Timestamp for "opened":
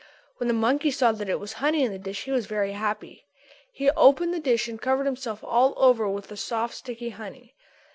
3.91-4.33